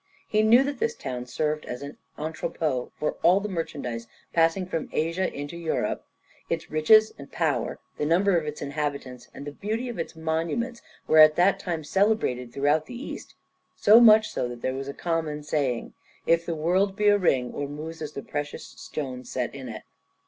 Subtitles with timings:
[0.27, 4.89] He knew that this town served as an entrepôt for all the merchandise passing from
[4.91, 6.07] Asia into Europe.
[6.49, 10.81] Its riches and power, the number of its inhabitants and the beauty of its monuments
[11.05, 13.35] were at that time celebrated throughout the East,
[13.75, 15.93] so much so that there was a common saying,
[16.25, 19.83] "If the world be a ring, Ormuz is the precious stone set in it."